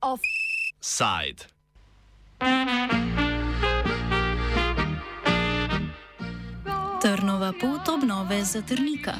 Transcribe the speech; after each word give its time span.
Offside. 0.00 1.46
Trnova 7.00 7.52
pot 7.60 7.88
obnove 7.88 8.44
zatrnika. 8.44 9.14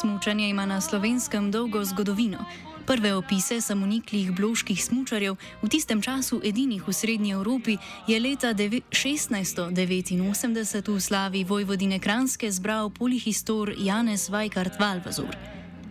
Smučanje 0.00 0.48
ima 0.48 0.66
na 0.66 0.80
slovenskem 0.80 1.50
dolgo 1.50 1.84
zgodovino. 1.84 2.38
Prve 2.86 3.14
opise 3.14 3.60
samoniklih 3.60 4.36
bloških 4.36 4.84
smučarjev, 4.84 5.36
v 5.62 5.68
tistem 5.68 6.02
času 6.02 6.40
edinih 6.44 6.88
v 6.88 6.92
Srednji 6.92 7.32
Evropi, 7.32 7.76
je 8.06 8.20
leta 8.20 8.54
1689 8.54 10.94
v 10.94 11.00
slavi 11.00 11.44
Vojvodine 11.44 11.98
Kranske 11.98 12.50
zbral 12.50 12.90
polihistor 12.90 13.74
Janez 13.78 14.28
Vajkart 14.28 14.80
Valvazur. 14.80 15.36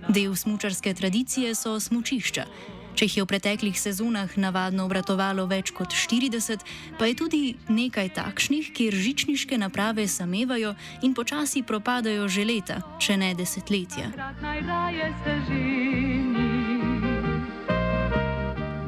Del 0.09 0.35
smučarske 0.35 0.93
tradicije 0.93 1.55
so 1.55 1.79
smučišča. 1.79 2.45
Če 2.95 3.09
jih 3.09 3.17
je 3.17 3.23
v 3.25 3.27
preteklih 3.27 3.75
sezonah 3.75 4.31
navadno 4.39 4.85
obratovalo 4.87 5.43
več 5.51 5.73
kot 5.75 5.91
40, 5.91 6.63
pa 6.95 7.09
je 7.09 7.17
tudi 7.19 7.41
nekaj 7.67 8.13
takšnih, 8.15 8.69
kjer 8.71 8.95
žičniške 8.95 9.59
naprave 9.59 10.07
samevajo 10.07 10.71
in 11.03 11.11
počasi 11.11 11.65
propadajo 11.67 12.29
že 12.31 12.47
leta, 12.47 12.79
če 12.95 13.19
ne 13.19 13.33
desetletja. 13.35 14.15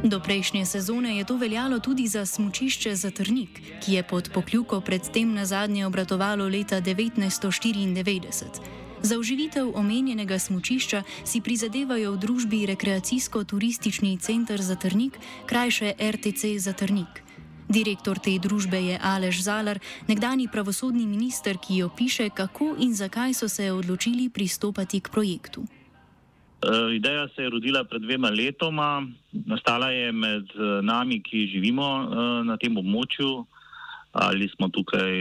Do 0.08 0.24
prejšnje 0.24 0.64
sezone 0.64 1.20
je 1.20 1.28
to 1.28 1.36
veljalo 1.36 1.84
tudi 1.84 2.08
za 2.08 2.24
smučišče 2.24 2.96
Zatrnik, 2.96 3.60
ki 3.84 4.00
je 4.00 4.08
pod 4.08 4.32
pokljuko 4.32 4.80
predtem 4.80 5.36
na 5.36 5.44
zadnje 5.44 5.84
obratovalo 5.84 6.48
leta 6.48 6.80
1994. 6.80 8.87
Za 9.02 9.20
oživitev 9.20 9.78
omenjenega 9.78 10.40
smočišča 10.40 11.04
si 11.24 11.42
prizadevajo 11.42 12.12
v 12.12 12.18
družbi 12.18 12.66
Rekreacijsko-turistični 12.66 14.18
center 14.18 14.62
Zatrnik, 14.62 15.20
krajše 15.46 15.94
RTC 16.02 16.58
Zatrnik. 16.58 17.22
Direktor 17.70 18.18
te 18.18 18.34
družbe 18.40 18.80
je 18.80 18.96
Alež 18.98 19.44
Zalar, 19.44 19.80
nekdani 20.08 20.48
pravosodni 20.48 21.06
minister, 21.06 21.58
ki 21.62 21.84
jo 21.84 21.90
piše, 21.94 22.30
kako 22.30 22.76
in 22.80 22.96
zakaj 22.96 23.34
so 23.34 23.48
se 23.48 23.72
odločili 23.72 24.30
pristopati 24.30 25.00
k 25.00 25.12
projektu. 25.12 25.68
E, 26.64 26.96
ideja 26.96 27.28
se 27.36 27.44
je 27.44 27.50
rodila 27.50 27.84
pred 27.84 28.02
dvema 28.02 28.30
letoma, 28.30 29.06
nastala 29.46 29.92
je 29.92 30.12
med 30.12 30.48
e, 30.56 30.82
nami, 30.82 31.22
ki 31.22 31.48
živimo 31.54 31.86
e, 31.86 32.08
na 32.50 32.58
tem 32.58 32.78
območju, 32.78 33.46
ali 34.18 34.50
smo 34.50 34.70
tukaj 34.70 35.14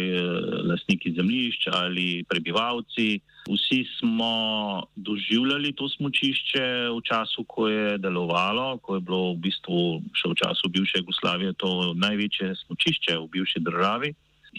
lastniki 0.68 1.12
zemljišč 1.12 1.68
ali 1.72 2.24
prebivalci. 2.28 3.20
Vsi 3.46 3.84
smo 3.98 4.32
doživljali 4.96 5.72
to 5.72 5.88
smočišče 5.88 6.64
v 6.90 7.00
času, 7.04 7.44
ko 7.46 7.68
je 7.68 7.98
delovalo, 7.98 8.78
ko 8.78 8.96
je 8.96 9.00
bilo 9.00 9.34
v 9.34 9.42
bistvu 9.46 9.82
še 10.16 10.32
v 10.32 10.38
času 10.42 10.72
bivše 10.72 11.04
Jugoslavije 11.04 11.52
to 11.60 11.92
največje 11.94 12.54
smočišče 12.64 13.18
v 13.20 13.28
bivši 13.36 13.62
državi. 13.68 14.14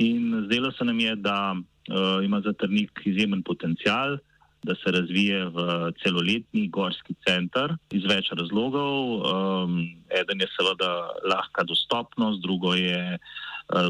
In 0.06 0.46
zdelo 0.46 0.72
se 0.72 0.86
nam 0.86 1.00
je, 1.00 1.16
da 1.16 1.58
uh, 1.58 2.24
ima 2.24 2.42
zatrnik 2.46 3.02
izjemen 3.06 3.44
potencial, 3.44 4.18
da 4.64 4.76
se 4.76 4.92
razvije 4.92 5.46
v 5.46 5.92
celoletni 6.04 6.68
gorski 6.70 7.16
center 7.28 7.74
iz 7.92 8.06
več 8.06 8.30
razlogov. 8.32 8.96
Um, 9.18 9.78
eden 10.22 10.42
je 10.42 10.48
seveda 10.54 10.92
lahka 11.26 11.64
dostopnost, 11.64 12.42
drugo 12.46 12.74
je. 12.78 13.18
Eh, 13.18 13.20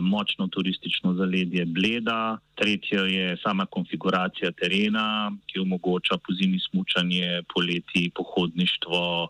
močno 0.02 0.48
turistično 0.48 1.14
zaledje 1.14 1.66
Bleda, 1.66 2.38
tretje 2.56 3.00
je 3.14 3.38
sama 3.44 3.66
konfiguracija 3.66 4.52
terena, 4.52 5.32
ki 5.48 5.60
omogoča 5.60 6.18
po 6.18 6.34
zimi 6.34 6.60
smučanje, 6.70 7.42
poleti 7.54 8.12
pohodništvo, 8.16 9.28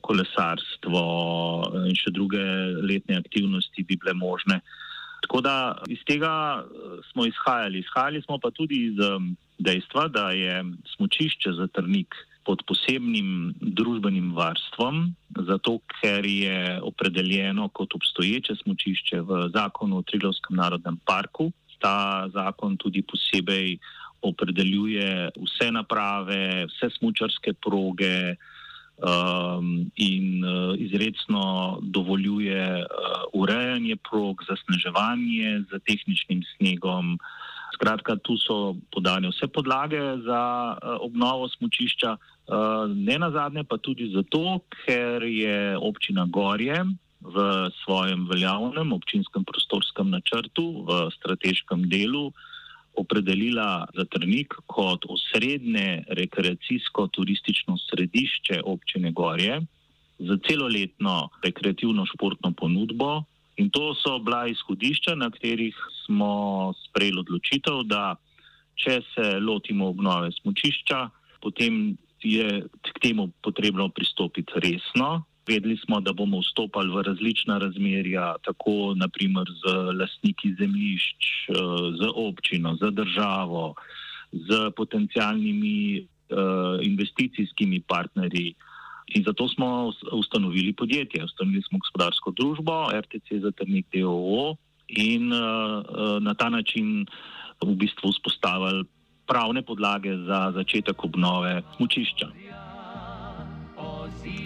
kolesarstvo 0.00 1.02
eh, 1.02 1.88
in 1.88 1.96
še 1.96 2.12
druge 2.12 2.42
letne 2.84 3.18
aktivnosti 3.18 3.84
bi 3.84 3.96
bile 3.96 4.14
možne. 4.14 4.60
Tako 5.24 5.40
da 5.40 5.54
iz 5.88 6.04
tega 6.06 6.32
eh, 6.62 7.00
smo 7.12 7.26
izhajali. 7.26 7.80
Izhajali 7.80 8.22
smo 8.22 8.38
pa 8.38 8.50
tudi 8.50 8.84
iz 8.92 9.00
dejstva, 9.58 10.08
da 10.08 10.30
je 10.30 10.64
smučišče 10.96 11.52
za 11.52 11.66
trnik 11.66 12.14
pod 12.48 12.64
posebnim 12.64 13.52
družbenim 13.60 14.32
varstvom, 14.32 15.10
zato 15.44 15.78
ker 15.98 16.24
je 16.24 16.80
opredeljeno 16.80 17.68
kot 17.76 17.92
obstoječe 17.94 18.56
smočišče 18.62 19.20
v 19.20 19.40
zakonu 19.52 20.00
o 20.00 20.06
Trilovskem 20.08 20.56
narodnem 20.56 20.96
parku. 21.04 21.50
Ta 21.78 22.24
zakon 22.32 22.78
tudi 22.80 23.04
posebej 23.04 23.76
opredeljuje 24.24 25.28
vse 25.36 25.68
naprave, 25.76 26.64
vse 26.72 26.88
smočarske 26.96 27.52
proge 27.52 28.32
um, 28.32 29.90
in 30.00 30.40
uh, 30.40 30.72
izredno 30.80 31.78
dovoljuje 31.82 32.64
uh, 32.80 33.28
urejanje 33.32 33.96
prog, 34.10 34.42
zasneževanje 34.48 35.68
z 35.68 35.82
tehničnim 35.84 36.42
snegom. 36.56 37.18
Skratka, 37.76 38.16
tu 38.16 38.40
so 38.40 38.74
podane 38.90 39.28
vse 39.28 39.46
podlage 39.52 40.00
za 40.24 40.42
uh, 40.74 40.96
obnovo 41.04 41.48
smočišča, 41.48 42.16
ne 42.94 43.18
na 43.18 43.30
zadnje 43.30 43.64
pa 43.64 43.76
tudi 43.78 44.08
zato, 44.14 44.60
ker 44.84 45.22
je 45.22 45.76
občina 45.76 46.24
Gorje 46.26 46.84
v 47.20 47.36
svojem 47.84 48.28
veljavnem 48.30 48.92
občinskem 48.92 49.44
prostorskem 49.44 50.10
načrtu 50.10 50.86
v 50.86 51.10
strateškem 51.18 51.88
delu 51.90 52.32
opredelila 52.98 53.86
Zatrnik 53.94 54.54
kot 54.66 55.04
osrednje 55.06 56.04
rekreacijsko-turistično 56.08 57.78
središče 57.78 58.62
občine 58.64 59.12
Gorje 59.12 59.60
za 60.18 60.38
celoletno 60.48 61.28
rekreativno 61.44 62.06
športno 62.06 62.52
ponudbo. 62.56 63.22
In 63.58 63.70
to 63.70 63.94
so 63.94 64.18
bila 64.18 64.46
izhodišča, 64.46 65.14
na 65.14 65.30
katerih 65.30 65.74
smo 66.06 66.72
sprejeli 66.86 67.22
odločitev, 67.22 67.82
da 67.86 68.16
če 68.78 69.00
se 69.14 69.26
lotimo 69.42 69.90
obnove 69.90 70.30
smočišča, 70.32 71.08
potem 71.42 71.98
je 72.22 72.62
k 72.82 72.98
temu 73.02 73.30
potrebno 73.42 73.88
pristopiti 73.88 74.52
resno. 74.56 75.24
Vedeli 75.48 75.76
smo, 75.76 76.00
da 76.00 76.12
bomo 76.12 76.40
vstopali 76.40 76.92
v 76.92 77.02
različna 77.02 77.58
razmerja, 77.58 78.36
tako 78.44 78.92
naprimer 78.96 79.48
z 79.48 79.72
lastniki 79.96 80.54
zemljišč, 80.58 81.22
eh, 81.48 81.54
z 82.00 82.10
občino, 82.14 82.76
z 82.76 82.90
državo, 82.92 83.74
z 84.32 84.70
potencijalnimi 84.76 86.04
uh, 86.28 86.76
investicijskimi 86.82 87.80
partnerji. 87.80 88.54
In 89.16 89.24
zato 89.24 89.48
smo 89.48 89.92
ustanovili 90.12 90.72
podjetje, 90.72 91.24
ustanovili 91.24 91.62
smo 91.62 91.78
gospodarsko 91.78 92.30
družbo, 92.36 92.92
RTC 92.92 93.40
za 93.40 93.50
trnik 93.50 93.86
DOO 93.92 94.56
in 94.88 95.32
uh, 95.32 96.20
na 96.20 96.34
ta 96.34 96.48
način 96.48 97.06
v 97.64 97.74
bistvu 97.74 98.12
vzpostavili 98.12 98.84
pravne 99.28 99.62
podlage 99.62 100.16
za 100.26 100.52
začetek 100.56 101.04
obnove 101.04 101.62
smočišča. 101.76 102.26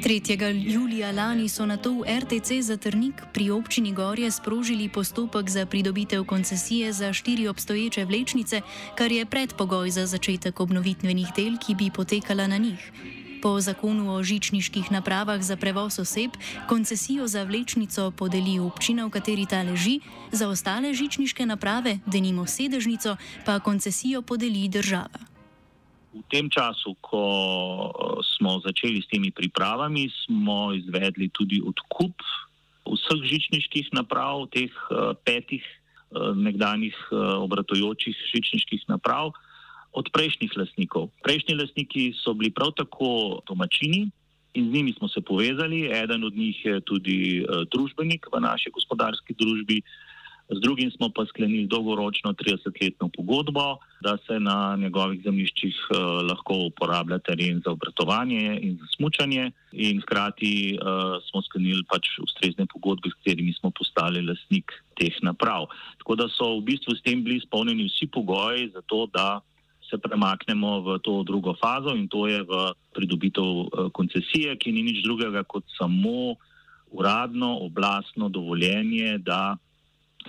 3. 0.03 0.73
julija 0.73 1.13
lani 1.13 1.49
so 1.49 1.67
na 1.67 1.77
to 1.77 1.93
v 2.03 2.19
RTC 2.21 2.61
Zatrnik 2.61 3.23
pri 3.33 3.51
občini 3.51 3.93
Gorje 3.95 4.31
sprožili 4.31 4.89
postopek 4.89 5.51
za 5.51 5.67
pridobitev 5.67 6.25
koncesije 6.25 6.93
za 6.93 7.13
štiri 7.13 7.49
obstoječe 7.49 8.05
vlečnice, 8.05 8.61
kar 8.95 9.13
je 9.13 9.27
predpogoj 9.27 9.91
za 9.91 10.07
začetek 10.07 10.61
obnovitvenih 10.61 11.29
del, 11.37 11.57
ki 11.67 11.75
bi 11.75 11.91
potekala 11.95 12.47
na 12.47 12.59
njih. 12.59 12.93
Po 13.43 13.59
zakonu 13.59 14.15
o 14.15 14.23
žičniških 14.23 14.95
napravah 14.95 15.43
za 15.43 15.57
prevoz 15.59 15.99
oseb 15.99 16.31
koncesijo 16.71 17.27
za 17.27 17.43
vlečnico 17.43 18.15
podeli 18.15 18.63
občina, 18.63 19.03
v 19.07 19.11
kateri 19.11 19.51
ta 19.51 19.67
leži, 19.67 19.99
za 20.31 20.47
ostale 20.47 20.95
žičniške 20.95 21.43
naprave, 21.47 21.99
denimo 22.07 22.47
sedežnico, 22.47 23.17
pa 23.43 23.59
koncesijo 23.59 24.23
podeli 24.23 24.71
država. 24.71 25.27
V 26.15 26.23
tem 26.31 26.47
času, 26.47 26.95
ko 27.03 27.25
eh, 27.91 28.23
smo 28.39 28.63
začeli 28.63 29.03
s 29.03 29.11
temi 29.11 29.35
pripravami, 29.35 30.07
smo 30.23 30.71
izvedli 30.79 31.27
tudi 31.35 31.59
odkup 31.59 32.15
vseh 32.87 33.27
žičniških 33.27 33.91
naprav, 33.91 34.47
teh 34.55 34.71
eh, 34.71 35.19
petih 35.27 35.67
eh, 35.67 36.31
nekdanjih 36.39 36.95
obratujočih 37.43 38.15
žičniških 38.31 38.87
naprav 38.87 39.35
od 39.93 40.09
prejšnjih 40.13 40.53
lastnikov. 40.57 41.13
Prejšnji 41.23 41.55
lastniki 41.55 42.13
so 42.17 42.35
bili 42.35 42.51
prav 42.51 42.73
tako 42.77 43.41
domačini 43.49 44.11
in 44.55 44.69
z 44.69 44.73
njimi 44.73 44.93
smo 44.93 45.09
se 45.09 45.21
povezali. 45.21 45.89
Eden 45.93 46.25
od 46.25 46.35
njih 46.37 46.65
je 46.65 46.81
tudi 46.81 47.45
uh, 47.45 47.65
družbenik 47.73 48.27
v 48.33 48.41
naši 48.41 48.71
gospodarski 48.71 49.35
družbi. 49.35 49.83
z 50.53 50.61
drugim 50.61 50.91
smo 50.91 51.09
pa 51.09 51.25
sklenili 51.27 51.67
dolgoročno 51.67 52.33
30-letno 52.33 53.09
pogodbo, 53.17 53.79
da 54.05 54.19
se 54.27 54.41
na 54.41 54.77
njegovih 54.77 55.23
zemljiščih 55.25 55.77
uh, 55.91 55.97
lahko 56.29 56.55
uporablja 56.69 57.19
teren 57.19 57.63
za 57.65 57.71
obratovanje 57.73 58.59
in 58.61 58.77
za 58.77 58.87
smučanje, 58.97 59.53
in 59.73 60.03
hkrati 60.03 60.77
uh, 60.77 61.23
smo 61.31 61.43
sklenili 61.43 61.85
pač 61.89 62.19
ustrezne 62.21 62.67
pogodbe, 62.67 63.09
s 63.09 63.17
katerimi 63.23 63.55
smo 63.61 63.71
postali 63.71 64.21
lasnik 64.27 64.73
teh 64.99 65.15
naprav. 65.23 65.71
Tako 66.03 66.17
da 66.21 66.29
so 66.29 66.59
v 66.59 66.67
bistvu 66.69 66.99
s 66.99 67.03
tem 67.07 67.25
bili 67.25 67.41
izpolnjeni 67.41 67.89
vsi 67.89 68.11
pogoji 68.13 68.69
za 68.75 68.83
to, 68.87 69.07
da 69.15 69.41
se 69.93 70.01
premaknemo 70.01 70.81
v 70.81 70.99
to 71.05 71.21
drugo 71.21 71.53
fazo 71.61 71.93
in 71.93 72.09
to 72.09 72.25
je 72.25 72.41
v 72.41 72.73
pridobitev 72.97 73.45
uh, 73.45 73.69
koncesije, 73.93 74.57
ki 74.57 74.73
ni 74.73 74.89
nič 74.89 75.05
drugega 75.05 75.45
kot 75.45 75.69
samo 75.77 76.41
uradno 76.89 77.61
oblastno 77.61 78.33
dovoljenje, 78.33 79.21
da 79.21 79.61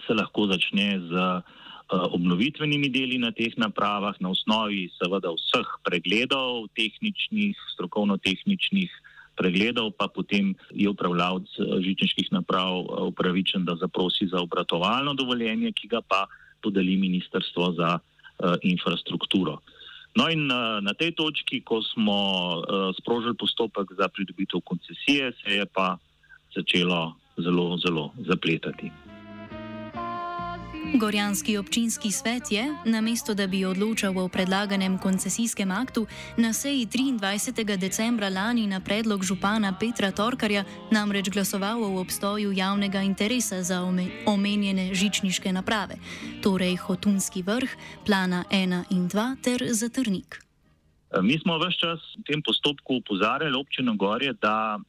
se 0.03 0.11
lahko 0.11 0.51
začne 0.51 0.99
z 0.99 1.11
uh, 1.15 1.39
obnovitvenimi 2.11 2.91
deli 2.91 3.17
na 3.17 3.31
teh 3.31 3.55
napravah, 3.55 4.19
na 4.19 4.35
osnovi 4.35 4.91
seveda 4.99 5.31
vseh 5.31 5.67
pregledov, 5.87 6.67
tehničnih, 6.75 7.55
strokovno-tehničnih 7.75 8.91
pregledov, 9.35 9.93
pa 9.97 10.07
potem 10.07 10.53
je 10.73 10.89
upravljavc 10.89 11.49
eh, 11.57 11.63
žičniških 11.81 12.31
naprav 12.31 12.81
eh, 12.81 12.85
upravičen, 13.09 13.65
da 13.65 13.75
zaprosi 13.75 14.29
za 14.29 14.41
obratovalno 14.41 15.13
dovoljenje, 15.13 15.73
ki 15.73 15.87
ga 15.87 16.01
pa 16.01 16.25
podeli 16.61 16.97
Ministrstvo 16.97 17.73
za 17.73 17.99
infrastrukturo. 18.61 19.59
No 20.13 20.29
in 20.29 20.45
uh, 20.45 20.77
na 20.77 20.93
tej 20.93 21.17
točki, 21.17 21.65
ko 21.65 21.81
smo 21.81 22.19
uh, 22.61 22.93
sprožili 22.93 23.33
postopek 23.33 23.97
za 23.97 24.05
pridobitev 24.13 24.61
koncesije, 24.61 25.33
se 25.41 25.57
je 25.57 25.65
pa 25.65 25.97
začelo 26.53 27.17
zelo, 27.37 27.77
zelo 27.81 28.13
zapletati. 28.21 28.91
Gorjanski 30.93 31.57
občinski 31.57 32.11
svet 32.11 32.51
je, 32.51 32.75
namesto 32.85 33.33
da 33.33 33.47
bi 33.47 33.65
odločal 33.65 34.17
o 34.19 34.27
predlaganem 34.27 34.97
koncesijskem 34.97 35.71
aktu, 35.71 36.05
na 36.37 36.53
seji 36.53 36.85
23. 36.85 37.77
decembra 37.77 38.29
lani 38.29 38.67
na 38.67 38.79
predlog 38.79 39.23
župana 39.23 39.73
Petra 39.79 40.11
Torkarja 40.11 40.63
namreč 40.91 41.29
glasoval 41.29 41.83
o 41.83 41.99
obstoju 41.99 42.51
javnega 42.51 43.01
interesa 43.01 43.63
za 43.63 43.81
omenjene 44.25 44.93
žičniške 44.93 45.53
naprave, 45.53 45.95
torej 46.43 46.75
Hotunski 46.75 47.41
vrh, 47.41 47.69
plana 48.05 48.43
1 48.51 48.83
in 48.89 49.09
2 49.09 49.35
ter 49.43 49.67
Zatrnik. 49.71 50.43
Mi 51.21 51.39
smo 51.39 51.57
vse 51.57 51.77
čas 51.77 51.99
v 52.17 52.23
tem 52.25 52.41
postopku 52.41 52.95
upozarjali 52.95 53.57
občino 53.57 53.95
Gorje, 53.95 54.33
da 54.41 54.79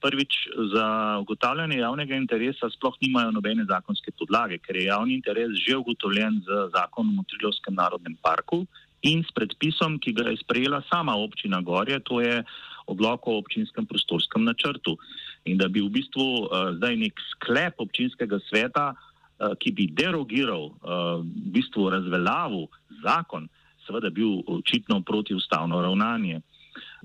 prvič 0.00 0.48
za 0.72 1.18
ugotavljanje 1.20 1.78
javnega 1.78 2.16
interesa 2.16 2.70
sploh 2.70 2.94
nimajo 3.00 3.30
nobene 3.30 3.64
zakonske 3.68 4.12
podlage, 4.18 4.58
ker 4.58 4.76
je 4.76 4.88
javni 4.88 5.14
interes 5.14 5.52
že 5.66 5.76
ugotovljen 5.76 6.40
z 6.46 6.70
zakonom 6.76 7.18
o 7.18 7.24
Trilovskem 7.28 7.74
narodnem 7.74 8.16
parku 8.22 8.66
in 9.04 9.20
s 9.22 9.32
predpisom, 9.36 9.98
ki 10.00 10.12
ga 10.16 10.30
je 10.30 10.40
sprejela 10.40 10.80
sama 10.88 11.16
občina 11.16 11.60
Gorje, 11.60 12.00
to 12.00 12.20
je 12.20 12.40
odlok 12.86 13.28
o 13.28 13.38
občinskem 13.38 13.86
prostorskem 13.86 14.44
načrtu. 14.44 14.96
In 15.44 15.58
da 15.60 15.68
bi 15.68 15.80
v 15.84 15.92
bistvu 15.92 16.24
uh, 16.24 16.72
zdaj 16.76 16.96
nek 16.96 17.20
sklep 17.36 17.80
občinskega 17.84 18.40
sveta, 18.48 18.92
uh, 18.94 19.52
ki 19.60 19.72
bi 19.76 19.88
derogiral, 19.92 20.72
uh, 20.72 21.20
v 21.20 21.52
bistvu 21.52 21.90
razveljavil 21.92 22.68
zakon, 23.04 23.48
seveda 23.84 24.08
bil 24.10 24.40
očitno 24.48 25.02
protiustavno 25.04 25.82
ravnanje. 25.84 26.40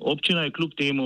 Občina 0.02 0.44
je 0.44 0.52
kljub 0.52 0.72
temu 0.78 1.06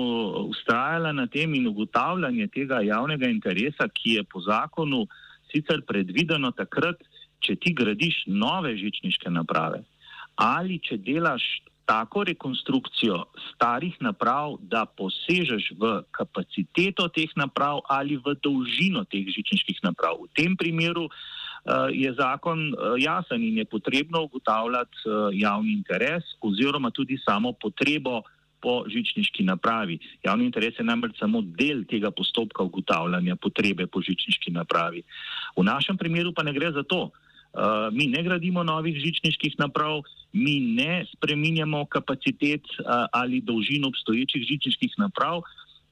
ustrajala 0.49 1.11
na 1.11 1.27
tem 1.27 1.55
in 1.55 1.67
ugotavljanje 1.67 2.47
tega 2.53 2.81
javnega 2.81 3.27
interesa, 3.27 3.87
ki 3.89 4.17
je 4.19 4.23
po 4.23 4.41
zakonu 4.41 5.07
sicer 5.51 5.81
predvideno 5.87 6.51
takrat, 6.51 7.01
če 7.43 7.55
ti 7.55 7.73
gradiš 7.73 8.23
nove 8.27 8.77
žičniške 8.77 9.29
naprave 9.29 9.83
ali 10.35 10.79
če 10.81 10.97
delaš 10.97 11.43
tako 11.85 12.23
rekonstrukcijo 12.23 13.17
starih 13.49 13.95
naprav, 14.01 14.55
da 14.61 14.85
posežeš 14.85 15.73
v 15.79 15.91
kapaciteto 16.15 17.09
teh 17.11 17.29
naprav 17.35 17.83
ali 17.91 18.15
v 18.17 18.37
dolžino 18.39 19.03
teh 19.03 19.27
žičniških 19.27 19.83
naprav. 19.83 20.23
V 20.23 20.31
tem 20.31 20.55
primeru 20.55 21.09
uh, 21.09 21.91
je 21.91 22.07
zakon 22.15 22.71
uh, 22.71 22.95
jasen 22.97 23.43
in 23.43 23.59
je 23.59 23.65
potrebno 23.65 24.23
ugotavljati 24.23 25.03
uh, 25.05 25.27
javni 25.35 25.75
interes 25.75 26.23
oziroma 26.41 26.91
tudi 26.91 27.19
samo 27.19 27.51
potrebo 27.51 28.23
po 28.63 28.83
žičniški 28.87 29.43
napravi. 29.43 29.99
Javni 30.23 30.47
interes 30.47 30.79
je 30.79 30.85
namreč 30.87 31.19
samo 31.19 31.41
del 31.43 31.83
tega 31.89 32.11
postopka 32.11 32.63
ugotavljanja 32.63 33.35
potrebe 33.35 33.87
po 33.87 34.01
žičniški 34.01 34.55
napravi. 34.55 35.03
V 35.57 35.67
našem 35.67 35.99
primeru 35.99 36.31
pa 36.31 36.47
ne 36.47 36.55
gre 36.55 36.71
za 36.71 36.83
to. 36.87 37.09
Uh, 37.53 37.93
mi 37.93 38.07
ne 38.09 38.23
gradimo 38.23 38.63
novih 38.63 38.95
žičniških 38.97 39.59
naprav, 39.59 40.01
mi 40.33 40.55
ne 40.73 41.03
spreminjamo 41.11 41.85
kapacitet 41.85 42.65
uh, 42.79 43.05
ali 43.13 43.43
dolžino 43.45 43.91
obstoječih 43.93 44.47
žičniških 44.47 44.95
naprav 44.97 45.43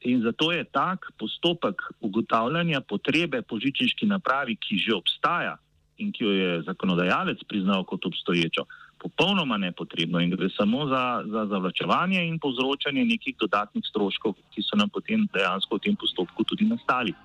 in 0.02 0.24
zato 0.26 0.52
je 0.52 0.64
tak 0.64 1.06
postopek 1.20 1.82
ugotavljanja 2.00 2.82
potrebe 2.82 3.42
po 3.42 3.60
žičniški 3.60 4.10
napravi, 4.10 4.56
ki 4.56 4.78
že 4.78 4.96
obstaja 4.98 5.58
in 5.98 6.10
ki 6.12 6.24
jo 6.24 6.32
je 6.32 6.62
zakonodajalec 6.66 7.44
priznal 7.48 7.84
kot 7.86 8.06
obstoječo, 8.06 8.66
popolnoma 9.01 9.57
nepotrebno 9.57 10.21
in 10.21 10.30
gre 10.30 10.50
samo 10.53 10.86
za, 10.88 11.24
za 11.25 11.45
zavlačevanje 11.50 12.21
in 12.27 12.39
povzročanje 12.39 13.06
nekih 13.06 13.36
dodatnih 13.42 13.83
stroškov, 13.89 14.38
ki 14.53 14.62
so 14.62 14.77
nam 14.77 14.89
potem 14.89 15.25
dejansko 15.33 15.75
v 15.75 15.83
tem 15.89 15.95
postopku 15.98 16.45
tudi 16.45 16.69
nastali. 16.69 17.15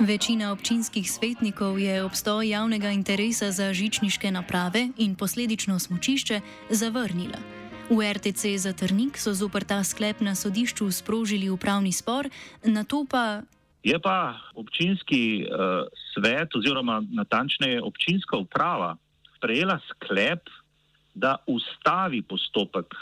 Večina 0.00 0.52
občinskih 0.52 1.04
svetnikov 1.04 1.78
je 1.78 2.04
obstoj 2.04 2.48
javnega 2.48 2.90
interesa 2.90 3.50
za 3.50 3.72
žičniške 3.72 4.30
naprave 4.30 4.88
in 4.96 5.14
posledično 5.14 5.78
smočišče 5.78 6.40
zavrnila. 6.70 7.38
V 7.90 7.98
RTC 8.12 8.54
za 8.56 8.72
Trnik 8.72 9.18
so 9.18 9.34
zopr 9.34 9.66
ta 9.66 9.84
sklep 9.84 10.22
na 10.22 10.34
sodišču 10.34 10.86
sprožili 10.94 11.50
upravni 11.50 11.92
spor, 11.92 12.30
na 12.64 12.84
to 12.84 13.04
pa. 13.10 13.42
Je 13.82 13.98
pa 13.98 14.38
občinski 14.54 15.42
uh, 15.42 15.84
svet, 16.14 16.54
oziroma 16.54 17.02
natančneje 17.10 17.82
občinska 17.82 18.36
uprava, 18.36 18.96
sprejela 19.40 19.80
sklep, 19.88 20.52
da 21.16 21.40
ustavi 21.48 22.22
postopek 22.22 22.92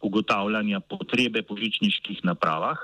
ugotavljanja 0.00 0.80
potrebe 0.80 1.42
po 1.42 1.56
žičniških 1.56 2.24
napravah, 2.24 2.80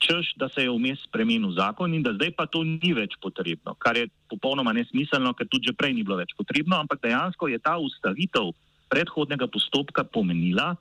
čež 0.00 0.32
da 0.40 0.48
se 0.48 0.64
je 0.64 0.72
vmes 0.72 1.04
spremenil 1.04 1.52
zakon 1.52 1.94
in 1.94 2.02
da 2.02 2.16
zdaj 2.16 2.32
pa 2.36 2.46
to 2.48 2.64
ni 2.64 2.92
več 2.96 3.16
potrebno, 3.20 3.76
kar 3.78 3.96
je 3.96 4.08
popolnoma 4.32 4.72
nesmiselno, 4.72 5.32
ker 5.36 5.48
tudi 5.48 5.68
že 5.68 5.76
prej 5.76 5.92
ni 5.94 6.02
bilo 6.02 6.16
več 6.16 6.32
potrebno, 6.36 6.80
ampak 6.80 7.04
dejansko 7.04 7.48
je 7.52 7.60
ta 7.60 7.76
ustavitev 7.76 8.52
predhodnega 8.88 9.46
postopka 9.46 10.04
pomenila, 10.04 10.74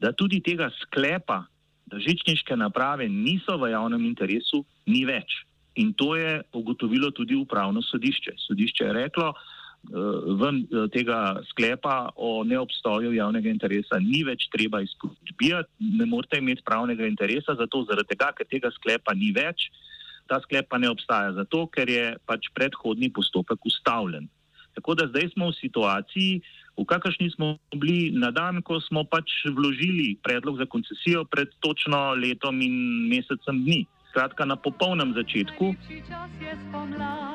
da 0.00 0.12
tudi 0.12 0.40
tega 0.40 0.72
sklepa, 0.82 1.44
da 1.86 2.00
žičniške 2.00 2.56
naprave 2.56 3.08
niso 3.08 3.60
v 3.60 3.70
javnem 3.76 4.08
interesu, 4.08 4.64
ni 4.88 5.04
več. 5.04 5.44
In 5.76 5.92
to 5.92 6.16
je 6.16 6.40
ugotovilo 6.52 7.10
tudi 7.12 7.36
upravno 7.36 7.82
sodišče. 7.82 8.34
Sodišče 8.48 8.84
je 8.88 8.92
reklo, 8.92 9.34
ven 10.40 10.64
eh, 10.64 10.88
tega 10.92 11.40
sklepa 11.50 12.10
o 12.16 12.44
neobstoju 12.44 13.12
javnega 13.14 13.50
interesa 13.50 13.98
ni 14.00 14.24
več 14.24 14.48
treba 14.52 14.80
izpodbijati, 14.82 15.70
ne 15.98 16.06
morete 16.06 16.38
imeti 16.38 16.64
pravnega 16.64 17.06
interesa, 17.06 17.56
zato 17.58 17.84
zaradi 17.88 18.14
tega, 18.14 18.32
ker 18.36 18.48
tega 18.50 18.72
sklepa 18.74 19.14
ni 19.14 19.32
več, 19.36 19.68
ta 20.28 20.40
sklep 20.40 20.70
pa 20.70 20.80
ne 20.80 20.88
obstaja, 20.88 21.34
zato 21.36 21.66
ker 21.68 21.90
je 21.90 22.04
pač 22.26 22.48
predhodni 22.56 23.10
postopek 23.12 23.60
ustavljen. 23.66 24.28
Tako 24.74 24.96
da 24.98 25.06
zdaj 25.06 25.28
smo 25.34 25.52
v 25.52 25.58
situaciji, 25.60 26.38
v 26.74 26.84
kakršni 26.90 27.28
smo 27.36 27.54
bili 27.76 28.10
na 28.10 28.32
dan, 28.34 28.58
ko 28.66 28.80
smo 28.82 29.04
pač 29.06 29.44
vložili 29.46 30.16
predlog 30.24 30.58
za 30.58 30.66
koncesijo 30.66 31.22
pred 31.30 31.52
točno 31.62 32.16
letom 32.18 32.58
in 32.64 33.06
mesecem 33.12 33.60
dni 33.62 33.84
skratka 34.14 34.46
na 34.46 34.54
popolnem 34.54 35.10
začetku. 35.10 35.74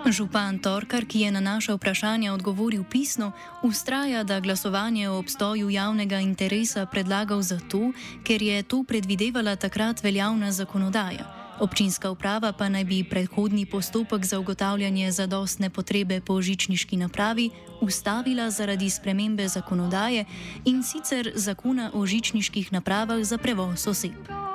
Župan 0.08 0.64
Torkar, 0.64 1.04
ki 1.04 1.28
je 1.28 1.30
na 1.36 1.44
naše 1.44 1.76
vprašanje 1.76 2.32
odgovoril 2.32 2.88
pisno, 2.88 3.36
ustraja, 3.68 4.24
da 4.24 4.40
glasovanje 4.40 5.12
o 5.12 5.20
obstoju 5.20 5.68
javnega 5.68 6.24
interesa 6.24 6.88
predlagal 6.88 7.44
zato, 7.44 7.92
ker 8.24 8.40
je 8.40 8.64
to 8.64 8.88
predvidevala 8.88 9.60
takrat 9.60 10.00
veljavna 10.00 10.56
zakonodaja. 10.56 11.28
Občinska 11.60 12.08
uprava 12.08 12.56
pa 12.56 12.72
naj 12.72 12.88
bi 12.88 13.04
predhodni 13.04 13.68
postopek 13.68 14.24
za 14.24 14.40
ugotavljanje 14.40 15.12
zadostne 15.12 15.68
potrebe 15.70 16.22
po 16.24 16.40
žičniški 16.42 16.96
napravi 16.98 17.50
ustavila 17.84 18.48
zaradi 18.50 18.90
spremembe 18.90 19.48
zakonodaje 19.48 20.24
in 20.66 20.80
sicer 20.84 21.32
zakona 21.36 21.92
o 21.94 22.06
žičniških 22.06 22.72
napravah 22.72 23.20
za 23.24 23.38
prevoz 23.38 23.88
oseb 23.88 24.49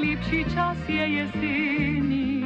najlepši 0.00 0.44
čas 0.54 0.78
je 0.88 1.14
jeseni. 1.14 2.40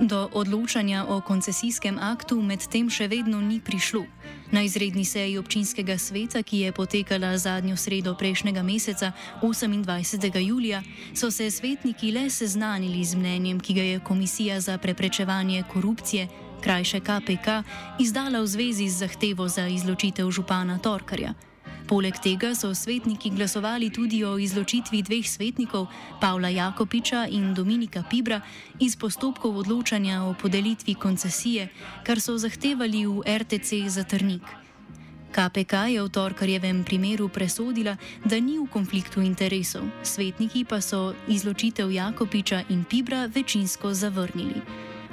Do 0.00 0.28
odločanja 0.32 1.04
o 1.08 1.20
koncesijskem 1.20 1.98
aktu 2.00 2.40
medtem 2.42 2.88
še 2.90 3.08
vedno 3.08 3.40
ni 3.40 3.60
prišlo. 3.60 4.06
Na 4.48 4.62
izredni 4.64 5.04
seji 5.04 5.36
občinskega 5.38 5.98
sveta, 5.98 6.42
ki 6.42 6.64
je 6.64 6.72
potekala 6.72 7.36
zadnjo 7.36 7.76
sredo 7.76 8.14
prejšnjega 8.14 8.62
meseca, 8.62 9.12
28. 9.42 10.38
julija, 10.40 10.82
so 11.14 11.30
se 11.30 11.50
svetniki 11.50 12.12
le 12.12 12.30
seznanili 12.30 13.04
z 13.04 13.14
mnenjem, 13.14 13.60
ki 13.60 13.74
ga 13.74 13.82
je 13.82 14.00
Komisija 14.00 14.60
za 14.60 14.78
preprečevanje 14.78 15.64
korupcije, 15.68 16.28
krajše 16.64 17.00
KPK, 17.04 17.60
izdala 18.00 18.40
v 18.40 18.46
zvezi 18.46 18.88
z 18.88 19.04
zahtevo 19.04 19.48
za 19.48 19.68
izločitev 19.68 20.30
župana 20.30 20.78
Torkarja. 20.78 21.34
Poleg 21.88 22.18
tega 22.20 22.50
so 22.52 22.68
svetniki 22.76 23.30
glasovali 23.32 23.88
tudi 23.88 24.20
o 24.24 24.36
izločitvi 24.36 25.00
dveh 25.02 25.24
svetnikov, 25.24 25.86
Pavla 26.20 26.48
Jakopiča 26.52 27.24
in 27.32 27.54
Dominika 27.54 28.02
Pibra, 28.10 28.42
iz 28.80 28.92
postopkov 28.96 29.56
odločanja 29.56 30.20
o 30.28 30.34
podelitvi 30.36 30.94
koncesije, 30.94 31.68
kar 32.04 32.20
so 32.20 32.36
zahtevali 32.36 33.06
v 33.08 33.24
RTC 33.24 33.88
za 33.88 34.04
Trnik. 34.04 34.44
KPK 35.32 35.72
je 35.96 36.02
v 36.04 36.08
torkarjevem 36.12 36.84
primeru 36.84 37.28
presodila, 37.32 37.96
da 38.24 38.36
ni 38.36 38.58
v 38.60 38.68
konfliktu 38.68 39.24
interesov, 39.24 39.88
svetniki 40.04 40.68
pa 40.68 40.84
so 40.84 41.16
izločitev 41.28 41.88
Jakopiča 41.88 42.68
in 42.68 42.84
Pibra 42.84 43.24
večinsko 43.32 43.94
zavrnili. 43.96 44.60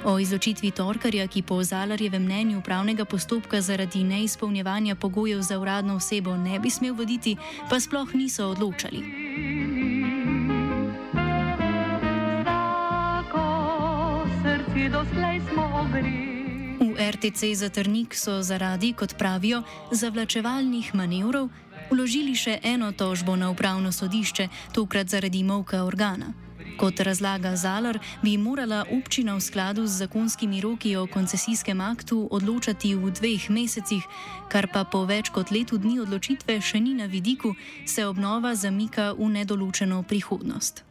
O 0.06 0.18
izločitvi 0.22 0.70
Torkarja, 0.70 1.26
ki 1.26 1.42
po 1.42 1.58
Zalarjevem 1.66 2.22
mnenju 2.22 2.58
upravnega 2.58 3.04
postopka 3.04 3.60
zaradi 3.60 4.04
neizpolnjevanja 4.04 4.94
pogojev 4.94 5.42
za 5.42 5.58
uradno 5.58 5.96
osebo 5.96 6.36
ne 6.36 6.58
bi 6.58 6.70
smel 6.70 6.94
voditi, 6.94 7.36
pa 7.70 7.80
sploh 7.80 8.14
niso 8.14 8.46
odločali. 8.46 9.02
V 16.78 17.10
RTC 17.10 17.54
za 17.54 17.68
Trnik 17.68 18.14
so 18.14 18.42
zaradi, 18.42 18.92
kot 18.92 19.18
pravijo, 19.18 19.62
zavlačevalnih 19.90 20.94
manevrov 20.94 21.50
vložili 21.90 22.38
še 22.38 22.60
eno 22.62 22.92
tožbo 22.92 23.36
na 23.36 23.50
upravno 23.50 23.92
sodišče, 23.92 24.48
tokrat 24.72 25.10
zaradi 25.10 25.42
molka 25.42 25.82
organa. 25.82 26.45
Kot 26.76 27.00
razlaga 27.00 27.56
Zalar, 27.56 27.98
bi 28.22 28.36
morala 28.36 28.84
občina 28.92 29.32
v 29.34 29.40
skladu 29.40 29.86
z 29.86 30.04
zakonskimi 30.04 30.60
roki 30.60 30.96
o 30.96 31.06
koncesijskem 31.08 31.80
aktu 31.80 32.28
odločati 32.30 32.92
v 32.92 33.08
dveh 33.08 33.48
mesecih, 33.48 34.04
kar 34.52 34.68
pa 34.68 34.84
po 34.84 35.08
več 35.08 35.32
kot 35.32 35.48
letu 35.48 35.80
dni 35.80 36.04
odločitve 36.04 36.60
še 36.60 36.80
ni 36.84 36.92
na 36.92 37.08
vidiku, 37.08 37.56
se 37.88 38.04
obnova 38.04 38.52
zamika 38.52 39.16
v 39.16 39.40
nedoločeno 39.40 40.04
prihodnost. 40.04 40.84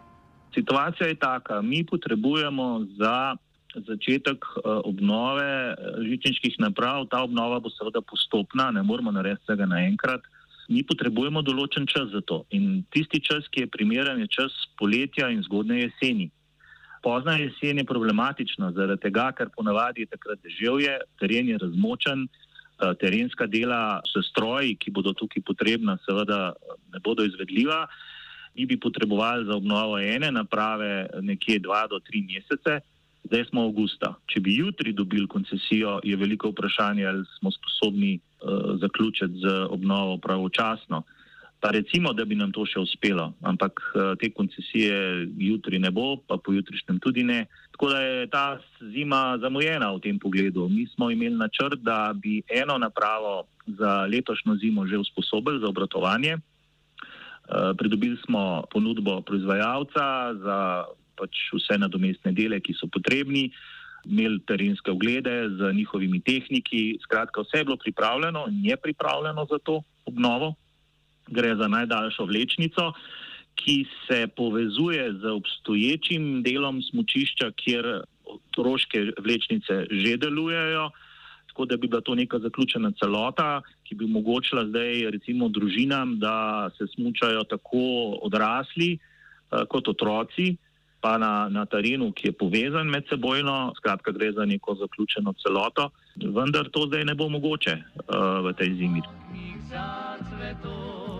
Situacija 0.57 1.07
je 1.07 1.21
taka, 1.21 1.61
mi 1.61 1.85
potrebujemo 1.85 2.97
za 2.97 3.37
začetek 3.75 4.41
eh, 4.41 4.61
obnove 4.89 5.45
eh, 5.45 5.75
žičniških 6.01 6.57
naprav, 6.65 7.05
ta 7.13 7.21
obnova 7.21 7.61
bo 7.61 7.69
seveda 7.69 8.01
postopna, 8.01 8.71
ne 8.71 8.81
moramo 8.81 9.13
narediti 9.13 9.45
vsega 9.45 9.69
naenkrat 9.69 10.25
mi 10.69 10.81
potrebujemo 10.83 11.43
določen 11.45 11.85
čas 11.89 12.09
za 12.13 12.21
to. 12.25 12.43
In 12.55 12.85
tisti 12.93 13.21
čas, 13.21 13.45
ki 13.51 13.65
je 13.65 13.71
primeren, 13.71 14.21
je 14.23 14.27
čas 14.31 14.53
poletja 14.79 15.29
in 15.29 15.43
zgodne 15.45 15.83
jeseni. 15.83 16.31
Pozna 17.05 17.35
jesen 17.37 17.77
je 17.77 17.85
problematična, 17.85 18.71
zaradi 18.73 19.03
tega, 19.03 19.29
ker 19.37 19.51
ponavadi 19.53 20.05
je 20.05 20.11
takrat 20.15 20.41
deževje, 20.41 20.97
teren 21.21 21.51
je 21.51 21.59
razmočen, 21.61 22.25
eh, 22.25 22.93
terenska 22.97 23.45
dela 23.45 24.01
s 24.09 24.25
stroji, 24.31 24.73
ki 24.75 24.91
bodo 24.91 25.13
tukaj 25.13 25.43
potrebna, 25.45 25.99
seveda 26.01 26.53
ne 26.93 26.99
bodo 26.99 27.23
izvedljiva. 27.23 27.85
Mi 28.57 28.65
bi 28.65 28.79
potrebovali 28.79 29.45
za 29.45 29.53
obnovo 29.53 29.99
ene 29.99 30.31
naprave 30.31 31.07
nekje 31.21 31.59
dva 31.59 31.85
do 31.87 31.99
tri 31.99 32.25
mesece, 32.25 32.81
zdaj 33.23 33.45
smo 33.49 33.67
avgusta. 33.69 34.15
Če 34.25 34.39
bi 34.39 34.55
jutri 34.57 34.93
dobili 34.93 35.27
koncesijo, 35.27 35.99
je 36.03 36.15
veliko 36.15 36.49
vprašanje, 36.49 37.05
ali 37.05 37.23
smo 37.37 37.51
sposobni 37.51 38.19
zaključiti 38.81 39.39
z 39.39 39.67
obnovo 39.69 40.17
pravočasno. 40.17 41.03
Pa 41.59 41.71
recimo, 41.71 42.13
da 42.13 42.25
bi 42.25 42.35
nam 42.35 42.51
to 42.53 42.65
še 42.67 42.77
uspelo, 42.77 43.31
ampak 43.41 43.79
uh, 43.81 44.13
te 44.21 44.29
koncesije 44.29 45.25
jutri 45.41 45.79
ne 45.79 45.89
bo, 45.89 46.17
pa 46.27 46.37
pojutrišnjem 46.37 46.99
tudi 47.01 47.23
ne. 47.25 47.45
Tako 47.73 47.89
da 47.89 48.01
je 48.03 48.27
ta 48.29 48.43
zima 48.93 49.37
zamujena 49.41 49.89
v 49.95 50.03
tem 50.03 50.19
pogledu. 50.19 50.67
Mi 50.69 50.85
smo 50.93 51.09
imeli 51.09 51.33
načrt, 51.39 51.81
da 51.81 52.13
bi 52.13 52.43
eno 52.53 52.77
napravo 52.77 53.47
za 53.65 54.05
letošnjo 54.05 54.59
zimo 54.61 54.85
že 54.85 55.01
usposobili 55.01 55.63
za 55.63 55.71
obratovanje. 55.71 56.37
Uh, 56.37 57.73
pridobili 57.77 58.19
smo 58.25 58.65
ponudbo 58.69 59.21
proizvajalca 59.25 60.35
za 60.43 60.59
pač 61.15 61.49
vse 61.55 61.79
nadomestne 61.79 62.35
dele, 62.35 62.59
ki 62.59 62.77
so 62.77 62.91
potrebni. 62.91 63.49
Uh, 63.49 63.84
imeli 64.05 64.39
terenske 64.47 64.91
oglede 64.91 65.49
z 65.49 65.73
njihovimi 65.73 66.21
tehniki. 66.21 66.97
Skratka, 67.03 67.41
vse 67.41 67.57
je 67.57 67.65
bilo 67.65 67.77
pripravljeno 67.77 68.45
in 68.47 68.65
je 68.65 68.77
pripravljeno 68.77 69.47
za 69.49 69.57
to 69.63 69.81
obnovo. 70.05 70.53
Gre 71.27 71.55
za 71.55 71.67
najdaljšo 71.67 72.25
vlečnico, 72.25 72.93
ki 73.55 73.85
se 74.07 74.27
povezuje 74.27 75.13
z 75.13 75.25
obstoječim 75.25 76.43
delom 76.43 76.81
smočišča, 76.81 77.51
kjer 77.55 78.01
otroške 78.25 79.11
vlečnice 79.19 79.85
že 79.91 80.17
delujejo. 80.17 80.89
Tako 81.47 81.65
da 81.65 81.77
bi 81.77 81.87
bila 81.87 82.01
to 82.01 82.15
neka 82.15 82.39
zaključena 82.39 82.91
celota, 82.99 83.61
ki 83.83 83.95
bi 83.95 84.05
omogočila 84.05 84.65
zdaj 84.67 85.09
recimo 85.11 85.49
družinam, 85.49 86.19
da 86.19 86.69
se 86.77 86.87
smučajo 86.95 87.43
tako 87.43 87.79
odrasli 88.21 88.97
uh, 88.97 89.63
kot 89.69 89.87
otroci 89.87 90.57
pa 91.05 91.17
na, 91.21 91.45
na 91.53 91.69
terenu, 91.69 92.09
ki 92.17 92.27
je 92.27 92.33
povezan 92.33 92.89
med 92.89 93.05
sebojno, 93.05 93.73
skratka, 93.77 94.09
gre 94.11 94.31
za 94.33 94.45
neko 94.45 94.73
zaključeno 94.79 95.35
celoto, 95.37 95.91
vendar 96.33 96.65
to 96.73 96.87
zdaj 96.89 97.05
ne 97.05 97.13
bo 97.13 97.29
mogoče 97.29 97.75
uh, 97.77 98.41
v 98.41 98.53
tej 98.57 98.73
zimi. 98.79 99.03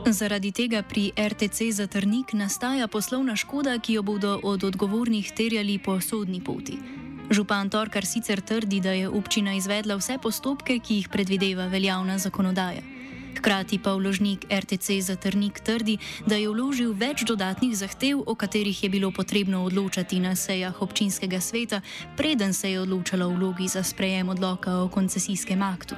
Zaradi 0.09 0.51
tega 0.51 0.81
pri 0.81 1.11
RTC 1.13 1.69
Zatrnik 1.77 2.33
nastaja 2.33 2.87
poslovna 2.87 3.37
škoda, 3.37 3.77
ki 3.77 3.99
jo 3.99 4.01
bodo 4.01 4.39
od 4.43 4.63
odgovornih 4.63 5.29
terjali 5.37 5.77
po 5.77 5.99
sodni 6.01 6.41
poti. 6.41 6.81
Župan 7.29 7.69
Torkar 7.69 8.05
sicer 8.05 8.41
trdi, 8.41 8.81
da 8.81 8.97
je 8.97 9.09
občina 9.09 9.53
izvedla 9.53 10.01
vse 10.01 10.17
postopke, 10.21 10.79
ki 10.79 11.01
jih 11.01 11.09
predvideva 11.13 11.69
veljavna 11.69 12.17
zakonodaja. 12.17 12.94
Hkrati 13.35 13.79
pa 13.79 13.93
vložnik 13.95 14.45
RTC 14.49 15.01
Zatrnik 15.01 15.59
trdi, 15.59 15.97
da 16.25 16.35
je 16.35 16.49
vložil 16.49 16.93
več 16.95 17.25
dodatnih 17.27 17.75
zahtev, 17.75 18.23
o 18.25 18.35
katerih 18.35 18.83
je 18.83 18.89
bilo 18.89 19.11
potrebno 19.11 19.63
odločati 19.65 20.19
na 20.19 20.35
sejah 20.35 20.81
občinskega 20.81 21.39
sveta, 21.39 21.81
preden 22.17 22.53
se 22.53 22.71
je 22.71 22.81
odločalo 22.81 23.27
o 23.27 23.35
vlogi 23.35 23.67
za 23.67 23.83
sprejem 23.83 24.29
odloka 24.29 24.77
o 24.81 24.89
koncesijskem 24.89 25.61
aktu. 25.61 25.95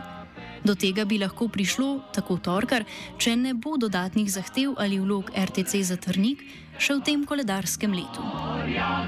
Do 0.64 0.76
tega 0.76 1.06
bi 1.06 1.20
lahko 1.22 1.48
prišlo, 1.48 2.12
tako 2.14 2.38
torkar, 2.44 2.84
če 3.18 3.36
ne 3.36 3.54
bo 3.54 3.78
dodatnih 3.78 4.28
zahtev 4.32 4.74
ali 4.78 5.00
vlog 5.00 5.32
RTC 5.32 5.84
Zatrnik 5.86 6.44
še 6.78 6.98
v 6.98 7.06
tem 7.06 7.26
koledarskem 7.26 7.94
letu. 7.94 8.22
Gorja, 8.22 9.08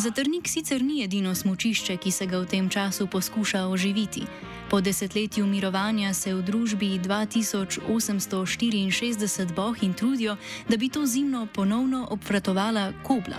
Zatrnik 0.00 0.48
sicer 0.48 0.80
ni 0.82 1.02
edino 1.04 1.34
smočišče, 1.34 1.96
ki 2.00 2.10
se 2.10 2.26
ga 2.26 2.38
v 2.40 2.46
tem 2.48 2.68
času 2.72 3.06
poskuša 3.06 3.66
oživiti. 3.68 4.22
Po 4.70 4.80
desetletju 4.80 5.46
mirovanja 5.46 6.14
se 6.16 6.34
v 6.34 6.42
družbi 6.42 6.98
2864 7.04 9.52
bohin 9.52 9.92
trudijo, 9.92 10.36
da 10.68 10.76
bi 10.76 10.88
to 10.88 11.06
zimno 11.06 11.46
ponovno 11.52 12.08
obvratovala 12.10 12.92
kobla. 13.04 13.36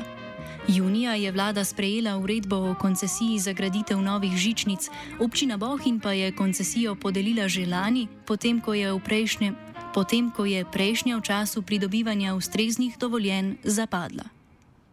Junija 0.68 1.16
je 1.16 1.32
vlada 1.32 1.66
sprejela 1.66 2.18
uredbo 2.18 2.56
o 2.56 2.76
koncesiji 2.76 3.40
za 3.40 3.54
graditev 3.54 4.02
novih 4.02 4.38
žičnic, 4.38 4.90
občina 5.20 5.58
Bohin 5.58 6.00
pa 6.00 6.14
je 6.14 6.32
koncesijo 6.32 6.96
podelila 6.96 7.48
že 7.48 7.66
lani, 7.66 8.08
potem 8.28 8.62
ko 8.62 8.74
je, 8.74 9.00
prejšnje, 9.00 9.54
potem, 9.94 10.32
ko 10.32 10.46
je 10.46 10.66
prejšnja 10.66 11.18
v 11.18 11.22
času 11.22 11.62
pridobivanja 11.62 12.36
ustreznih 12.36 12.98
dovoljenj 13.02 13.56
zapadla. 13.64 14.41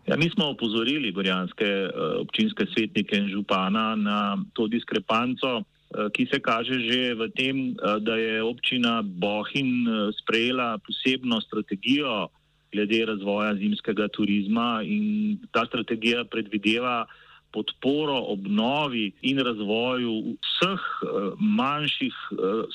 Ja, 0.08 0.16
mi 0.16 0.30
smo 0.30 0.46
opozorili 0.48 1.12
gorjanske 1.12 1.68
uh, 1.84 2.20
občinske 2.20 2.64
svetnike 2.72 3.16
in 3.16 3.28
župana 3.28 3.94
na 3.96 4.38
to 4.52 4.64
diskrepanco, 4.66 5.50
uh, 5.58 6.08
ki 6.16 6.26
se 6.32 6.40
kaže 6.40 6.80
že 6.80 7.14
v 7.14 7.28
tem, 7.36 7.58
uh, 7.76 8.00
da 8.00 8.16
je 8.16 8.42
občina 8.42 9.02
Bohin 9.02 9.84
sprejela 10.22 10.78
posebno 10.78 11.40
strategijo 11.40 12.28
glede 12.72 13.04
razvoja 13.04 13.54
zimskega 13.54 14.08
turizma 14.08 14.80
in 14.84 15.36
ta 15.52 15.66
strategija 15.66 16.24
predvideva 16.24 17.04
podporo 17.52 18.16
obnovi 18.32 19.12
in 19.22 19.38
razvoju 19.40 20.36
vseh 20.44 20.82
manjših 21.40 22.16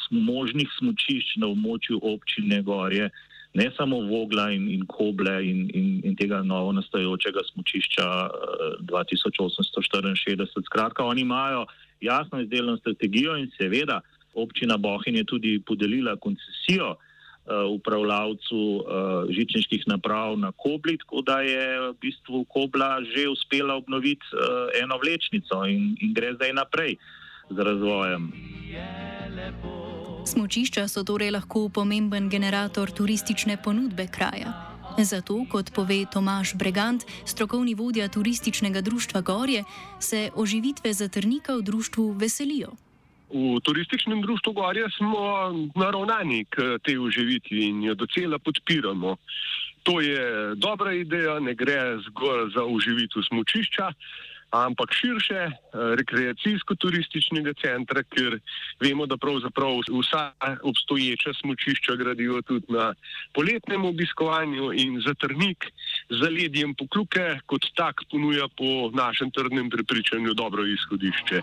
možnih 0.09 0.69
smočišč 0.79 1.37
na 1.37 1.47
območju 1.53 1.99
občine 2.01 2.61
Gorje 2.65 3.11
ne 3.53 3.71
samo 3.77 4.01
Vogla 4.01 4.51
in, 4.51 4.69
in 4.69 4.85
Koble 4.87 5.43
in, 5.45 5.69
in, 5.73 6.01
in 6.03 6.15
tega 6.15 6.41
novo 6.41 6.71
nastajočega 6.71 7.39
smočišča 7.51 8.07
2864. 8.89 10.41
Eh, 10.41 10.61
Skratka, 10.65 11.05
oni 11.05 11.21
imajo 11.21 11.65
jasno 12.01 12.41
izdelano 12.41 12.77
strategijo 12.77 13.37
in 13.37 13.51
seveda 13.57 14.01
občina 14.33 14.77
Bohin 14.77 15.15
je 15.15 15.23
tudi 15.23 15.61
podelila 15.65 16.15
koncesijo 16.15 16.95
upravljavcu 17.69 18.85
žičniških 19.29 19.83
naprav 19.87 20.37
na 20.39 20.51
Kobli, 20.51 20.97
tako 20.97 21.21
da 21.21 21.41
je 21.41 21.79
v 21.79 21.93
bistvu 22.01 22.45
Kobla 22.45 23.03
že 23.03 23.27
uspela 23.29 23.75
obnoviti 23.75 24.25
eno 24.81 24.97
vlečnico 24.97 25.65
in, 25.67 25.97
in 26.01 26.13
gre 26.13 26.33
zdaj 26.33 26.53
naprej 26.53 26.95
z 27.49 27.57
razvojem. 27.59 28.31
Smočišča 30.33 30.87
so 30.89 31.03
torej 31.05 31.29
lahko 31.29 31.67
pomemben 31.69 32.25
generator 32.29 32.89
turistične 32.89 33.57
ponudbe 33.61 34.07
kraja. 34.09 34.53
Zato, 34.97 35.35
kot 35.49 35.69
pove 35.75 35.99
Tomaš 36.09 36.55
Bregant, 36.57 37.05
strokovni 37.25 37.75
vodja 37.77 38.07
turističnega 38.09 38.81
društva 38.81 39.21
Gorje, 39.21 39.63
se 39.99 40.29
oživitve 40.35 40.93
zatrnika 40.93 41.53
v 41.55 41.61
društvu 41.61 42.11
veselijo. 42.17 42.73
V 43.29 43.61
turističnem 43.61 44.21
društvu 44.21 44.53
Gorje 44.53 44.89
smo 44.97 45.21
naravnani 45.75 46.45
k 46.49 46.81
tej 46.81 46.97
oživitvi 46.97 47.69
in 47.69 47.83
jo 47.83 47.93
docela 47.93 48.39
podpiramo. 48.39 49.15
To 49.83 50.01
je 50.01 50.55
dobra 50.55 50.93
ideja, 50.93 51.39
ne 51.39 51.53
gre 51.53 51.99
zgolj 52.09 52.53
za 52.55 52.65
oživitev 52.65 53.21
smočišča 53.29 53.93
ampak 54.53 54.93
širše 54.93 55.41
eh, 55.49 55.53
rekreacijsko-turističnega 55.97 57.53
centra, 57.61 58.03
ker 58.03 58.37
vemo, 58.79 59.05
da 59.05 59.17
pravzaprav 59.17 59.81
vsa 59.89 60.31
obstoječa 60.63 61.33
smočišča 61.41 61.95
gradijo 61.95 62.41
tudi 62.41 62.65
na 62.69 62.93
poletnem 63.33 63.85
obiskovanju 63.85 64.71
in 64.73 65.01
zatrnik 65.01 65.65
z 66.09 66.21
ledjem 66.29 66.75
pokluke 66.75 67.39
kot 67.45 67.65
tak 67.75 68.05
ponuja 68.11 68.47
po 68.57 68.91
našem 68.93 69.31
trdnem 69.31 69.69
prepričanju 69.69 70.33
dobro 70.33 70.65
izhodišče. 70.65 71.41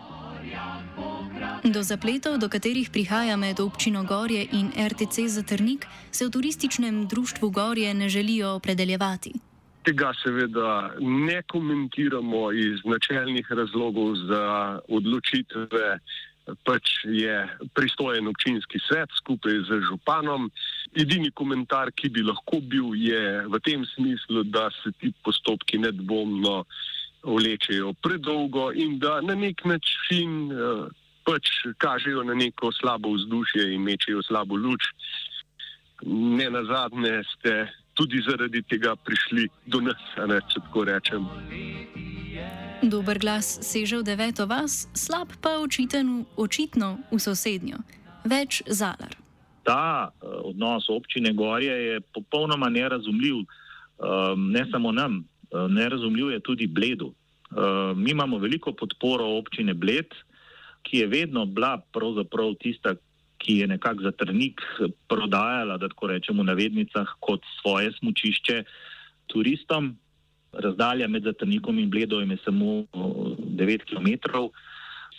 Do 1.65 1.83
zapletov, 1.83 2.39
do 2.39 2.49
katerih 2.49 2.91
prihaja 2.93 3.37
med 3.37 3.61
občino 3.61 4.05
Gorje 4.05 4.47
in 4.53 4.73
RTC 4.77 5.27
Zatrnik, 5.27 5.87
se 6.11 6.27
v 6.27 6.31
turističnem 6.31 7.07
društvu 7.09 7.51
Gorje 7.51 7.95
ne 7.95 8.09
želijo 8.09 8.55
opredeljevati. 8.55 9.50
Tega 9.85 10.13
seveda 10.23 10.93
ne 11.01 11.43
komentiramo 11.49 12.53
iz 12.53 12.83
načelnih 12.85 13.47
razlogov 13.51 14.17
za 14.29 14.45
odločitve. 14.89 15.99
Pač 16.67 16.91
je 17.05 17.35
pristojen 17.75 18.27
občinski 18.29 18.81
svet 18.89 19.09
skupaj 19.21 19.61
z 19.69 19.81
županom. 19.89 20.51
Edini 20.99 21.31
komentar, 21.31 21.93
ki 21.95 22.11
bi 22.11 22.25
lahko 22.27 22.61
bil, 22.61 22.93
je 22.99 23.47
v 23.47 23.61
tem 23.65 23.85
smislu, 23.95 24.43
da 24.45 24.69
se 24.83 24.93
ti 24.99 25.13
postopki 25.25 25.79
nedvomno 25.79 26.65
vlečejo 27.23 27.93
predolgo 28.03 28.73
in 28.73 28.99
da 28.99 29.21
na 29.21 29.35
nek 29.35 29.65
način 29.65 30.53
eh, 30.53 30.89
pač 31.25 31.49
kažejo 31.79 32.25
na 32.25 32.35
neko 32.35 32.73
slabo 32.73 33.13
vzdušje 33.13 33.75
in 33.75 33.83
mečejo 33.83 34.23
slabo 34.23 34.57
luč. 34.57 34.83
Ne 36.05 36.51
na 36.51 36.65
zadnje 36.65 37.23
ste 37.35 37.69
tudi 38.01 38.23
zaradi 38.25 38.63
tega 38.63 38.97
prišli 38.97 39.49
do 39.69 39.83
nas, 39.85 40.01
ne, 40.17 40.41
če 40.49 40.63
tako 40.65 40.85
rečem. 40.89 41.27
Dober 42.81 43.21
glas 43.21 43.59
seže 43.61 44.01
v 44.01 44.07
deveto 44.09 44.47
vas, 44.49 44.89
slab 44.97 45.37
pa 45.45 45.59
očiten, 45.61 46.25
očitno 46.41 46.97
v 47.13 47.19
sosednjo. 47.21 47.83
Več 48.25 48.63
zalar. 48.65 49.13
Ta 49.69 50.09
uh, 50.09 50.41
odnos 50.49 50.89
občine 50.89 51.35
Gorje 51.37 51.77
je 51.77 52.01
popolnoma 52.17 52.73
nerazumljiv, 52.73 53.45
uh, 53.45 54.33
ne 54.33 54.65
samo 54.73 54.95
nam, 54.97 55.21
uh, 55.21 55.69
nerazumljiv 55.69 56.33
je 56.33 56.41
tudi 56.41 56.67
Bledu. 56.73 57.13
Uh, 57.13 57.93
mi 57.93 58.17
imamo 58.17 58.41
veliko 58.41 58.73
podporo 58.73 59.29
občine 59.37 59.77
Bled, 59.77 60.17
ki 60.89 61.05
je 61.05 61.13
vedno 61.13 61.45
bila 61.45 61.77
pravzaprav 61.93 62.57
tista, 62.65 62.97
ki 63.41 63.57
je 63.63 63.67
nekako 63.67 64.03
za 64.03 64.13
trnik 64.13 64.61
prodajala, 65.09 65.79
da 65.81 65.89
tako 65.89 66.13
rečemo, 66.13 66.43
v 66.43 66.53
navednicah 66.53 67.09
kot 67.21 67.45
svoje 67.61 67.93
smočišče 67.99 68.63
turistom. 69.33 69.97
Razdalja 70.53 71.09
med 71.09 71.25
Zatrnikom 71.25 71.79
in 71.79 71.91
Bledovem 71.91 72.31
je 72.35 72.43
samo 72.45 72.85
9 72.93 73.87
km. 73.87 74.09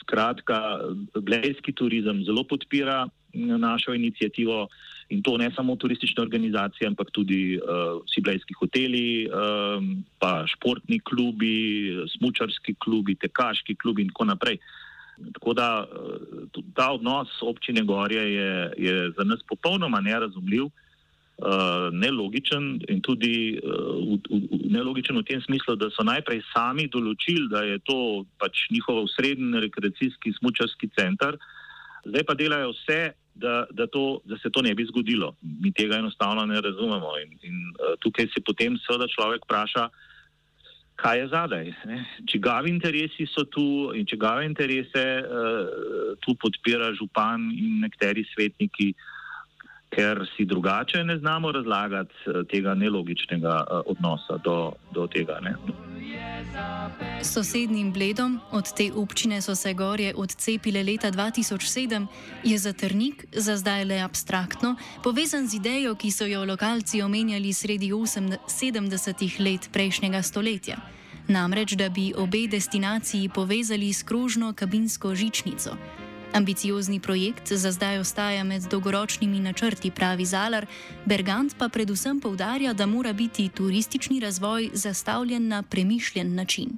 Skratka, 0.02 0.82
blejski 1.16 1.72
turizem 1.72 2.24
zelo 2.26 2.44
podpira 2.44 3.08
našo 3.34 3.94
inicijativo 3.94 4.68
in 5.10 5.22
to 5.24 5.38
ne 5.38 5.52
samo 5.56 5.76
turistične 5.76 6.24
organizacije, 6.24 6.88
ampak 6.88 7.12
tudi 7.12 7.56
uh, 7.58 8.02
vsi 8.08 8.22
blejski 8.22 8.54
hoteli, 8.60 9.28
um, 9.28 10.04
pa 10.20 10.44
športni 10.48 11.00
klubi, 11.00 11.92
smučarski 12.18 12.76
klubi, 12.80 13.16
tekaški 13.16 13.76
klubi 13.76 14.02
in 14.02 14.12
tako 14.12 14.26
naprej. 14.26 14.56
Uh, 14.56 14.91
Tako 15.34 15.54
da 15.54 15.86
eh, 15.86 16.62
ta 16.76 16.92
odnos 16.92 17.30
občine 17.42 17.82
Gorje 17.82 18.34
je, 18.34 18.74
je 18.78 19.12
za 19.18 19.24
nas 19.24 19.40
popolnoma 19.50 20.02
nerazumljiv, 20.02 20.66
eh, 20.66 21.90
nelogičen 21.92 22.82
in 22.90 23.02
tudi 23.02 23.58
eh, 23.58 24.40
nelogičen 24.70 25.18
v 25.18 25.24
tem 25.24 25.42
smislu, 25.42 25.76
da 25.76 25.90
so 25.90 26.04
najprej 26.04 26.44
sami 26.54 26.88
določili, 26.88 27.50
da 27.50 27.64
je 27.64 27.80
to 27.86 28.26
pač 28.40 28.68
njihov 28.72 29.08
srednji 29.16 29.64
rekreacijski 29.68 30.34
smučarski 30.40 30.92
center, 30.98 31.38
zdaj 32.06 32.24
pa 32.28 32.34
delajo 32.34 32.72
vse, 32.76 33.02
da, 33.36 33.66
da, 33.72 33.88
to, 33.88 34.20
da 34.28 34.36
se 34.38 34.50
to 34.52 34.62
ne 34.62 34.74
bi 34.76 34.84
zgodilo. 34.86 35.36
Mi 35.42 35.72
tega 35.72 35.98
enostavno 35.98 36.44
ne 36.46 36.60
razumemo 36.62 37.14
in, 37.24 37.38
in 37.48 37.60
tukaj 38.04 38.28
se 38.34 38.42
potem 38.44 38.76
seveda 38.84 39.08
človek 39.08 39.46
vpraša, 39.48 39.88
kaj 40.96 41.20
je 41.20 41.28
zadaj. 41.28 41.72
Ne? 41.86 42.06
Čigavi 42.30 42.70
interesi 42.70 43.26
so 43.26 43.46
tu 43.46 43.92
in 43.96 44.06
čigave 44.06 44.46
interese 44.46 45.06
uh, 45.22 46.18
tu 46.20 46.36
podpira 46.36 46.94
župan 46.94 47.50
in 47.52 47.82
nekateri 47.86 48.26
svetniki, 48.34 48.94
ker 49.92 50.24
si 50.36 50.46
drugače 50.46 51.04
ne 51.04 51.18
znamo 51.18 51.52
razlagati 51.52 52.14
uh, 52.28 52.44
tega 52.52 52.76
nelogičnega 52.76 53.56
uh, 53.64 53.82
odnosa 53.86 54.38
do, 54.44 54.74
do 54.94 55.08
tega. 55.08 55.40
Ne? 55.42 55.56
S 57.22 57.34
sosednjim 57.34 57.94
Bledom, 57.94 58.40
od 58.52 58.74
te 58.74 58.92
občine 58.94 59.42
so 59.42 59.56
se 59.56 59.74
gorje 59.74 60.14
odcepile 60.16 60.84
leta 60.84 61.12
2007, 61.12 62.08
je 62.44 62.58
zatrnik, 62.58 63.26
za 63.32 63.58
zdaj 63.58 63.86
le 63.86 64.00
abstraktno, 64.02 64.76
povezan 65.04 65.48
z 65.48 65.56
idejo, 65.56 65.96
ki 65.96 66.12
so 66.12 66.26
jo 66.26 66.46
lokalci 66.46 67.02
omenjali 67.02 67.54
sredi 67.54 67.92
70-ih 67.92 69.40
let 69.40 69.70
prejšnjega 69.72 70.22
stoletja. 70.22 70.78
Namreč, 71.28 71.74
da 71.74 71.90
bi 71.90 72.14
obe 72.18 72.48
destinaciji 72.48 73.30
povezali 73.30 73.94
s 73.94 74.04
krožno 74.04 74.54
kabinsko 74.54 75.16
žičnico. 75.16 75.78
Ambiciozni 76.34 77.00
projekt 77.00 77.52
za 77.54 77.72
zdaj 77.72 78.00
ostaja 78.00 78.44
med 78.44 78.62
dolgoročnimi 78.72 79.40
načrti, 79.40 79.92
pravi 79.92 80.26
Zalar, 80.26 80.66
Bergant 81.06 81.56
pa 81.60 81.68
predvsem 81.70 82.22
povdarja, 82.22 82.74
da 82.74 82.86
mora 82.86 83.14
biti 83.14 83.50
turistični 83.50 84.20
razvoj 84.20 84.70
zastavljen 84.74 85.48
na 85.48 85.64
premišljen 85.64 86.36
način. 86.36 86.70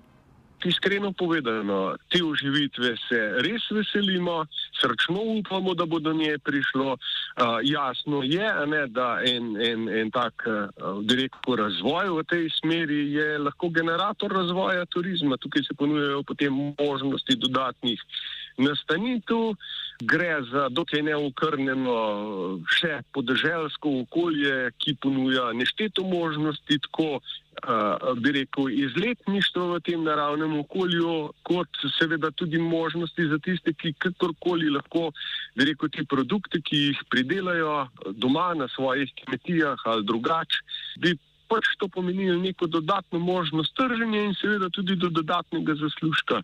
Iskreno 0.65 1.11
povedano, 1.11 1.95
te 2.09 2.23
oživitve 2.23 2.95
se 3.09 3.19
res 3.45 3.65
veselimo, 3.71 4.45
srčno 4.81 5.21
upamo, 5.39 5.73
da 5.73 5.85
bo 5.85 5.99
do 5.99 6.13
nje 6.13 6.37
prišlo. 6.39 6.93
Uh, 6.93 7.59
jasno 7.63 8.23
je, 8.23 8.53
ne, 8.67 8.87
da 8.87 9.19
en, 9.25 9.57
en, 9.61 9.89
en 9.89 10.11
tak 10.11 10.47
uh, 10.47 11.57
razvoj 11.57 12.09
v 12.09 12.23
tej 12.23 12.49
smeri 12.61 13.11
je 13.13 13.37
lahko 13.37 13.69
generator 13.69 14.31
razvoja 14.31 14.85
turizma. 14.85 15.37
Tukaj 15.37 15.63
se 15.67 15.73
ponujejo 15.77 16.23
potem 16.23 16.53
možnosti 16.79 17.35
dodatnih 17.35 18.01
nastanitev, 18.57 19.55
gre 20.03 20.41
za 20.51 20.67
dokaj 20.69 21.01
neukrnjeno 21.01 21.95
še 22.77 22.99
podeželsko 23.15 23.93
okolje, 24.03 24.71
ki 24.81 24.97
ponuja 25.01 25.51
nešteto 25.53 26.03
možnosti, 26.03 26.79
tako 26.87 27.21
bi 28.21 28.31
rekel, 28.31 28.69
izletništvo 28.69 29.67
v 29.73 29.79
tem 29.85 30.03
naravnem 30.03 30.57
okolju, 30.59 31.33
kot 31.47 31.69
seveda 31.99 32.31
tudi 32.31 32.57
možnosti 32.57 33.27
za 33.29 33.37
tiste, 33.39 33.73
ki 33.73 33.93
kakorkoli 33.97 34.71
lahko, 34.73 35.11
bi 35.55 35.69
rekel, 35.69 35.89
ti 35.89 36.05
produkti, 36.09 36.61
ki 36.61 36.81
jih 36.87 37.03
pridelajo 37.09 37.87
doma 38.17 38.53
na 38.57 38.67
svojih 38.75 39.13
kmetijah 39.23 39.85
ali 39.85 40.05
drugače, 40.05 40.65
bi 40.99 41.15
pač 41.47 41.75
to 41.77 41.87
pomenilo 41.87 42.39
neko 42.41 42.67
dodatno 42.67 43.19
možnost 43.19 43.75
trženja 43.77 44.23
in 44.23 44.33
seveda 44.33 44.69
tudi 44.69 44.95
do 44.95 45.09
dodatnega 45.09 45.75
zaslužka. 45.75 46.41